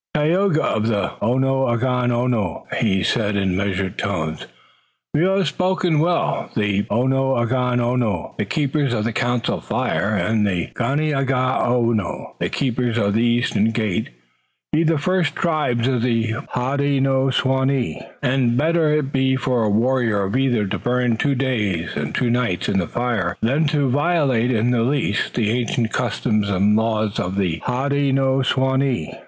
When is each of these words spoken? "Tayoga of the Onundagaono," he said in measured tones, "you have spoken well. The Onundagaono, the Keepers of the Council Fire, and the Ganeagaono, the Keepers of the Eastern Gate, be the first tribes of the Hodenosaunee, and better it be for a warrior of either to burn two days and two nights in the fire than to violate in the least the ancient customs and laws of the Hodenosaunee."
"Tayoga 0.17 0.63
of 0.63 0.87
the 0.87 1.09
Onundagaono," 1.21 2.63
he 2.77 3.03
said 3.03 3.35
in 3.35 3.55
measured 3.55 3.99
tones, 3.99 4.47
"you 5.13 5.25
have 5.27 5.47
spoken 5.47 5.99
well. 5.99 6.49
The 6.55 6.85
Onundagaono, 6.89 8.35
the 8.35 8.45
Keepers 8.45 8.93
of 8.95 9.03
the 9.03 9.13
Council 9.13 9.61
Fire, 9.61 10.15
and 10.17 10.43
the 10.47 10.69
Ganeagaono, 10.73 12.33
the 12.39 12.49
Keepers 12.49 12.97
of 12.97 13.13
the 13.13 13.21
Eastern 13.23 13.69
Gate, 13.69 14.09
be 14.73 14.83
the 14.83 14.97
first 14.97 15.35
tribes 15.35 15.87
of 15.87 16.01
the 16.01 16.31
Hodenosaunee, 16.55 18.03
and 18.23 18.57
better 18.57 18.91
it 18.91 19.11
be 19.11 19.35
for 19.35 19.63
a 19.63 19.69
warrior 19.69 20.23
of 20.23 20.35
either 20.35 20.65
to 20.65 20.79
burn 20.79 21.15
two 21.15 21.35
days 21.35 21.91
and 21.95 22.15
two 22.15 22.31
nights 22.31 22.67
in 22.67 22.79
the 22.79 22.87
fire 22.87 23.37
than 23.41 23.65
to 23.67 23.87
violate 23.87 24.49
in 24.49 24.71
the 24.71 24.81
least 24.81 25.35
the 25.35 25.51
ancient 25.51 25.91
customs 25.93 26.49
and 26.49 26.75
laws 26.75 27.19
of 27.19 27.35
the 27.37 27.59
Hodenosaunee." 27.65 29.15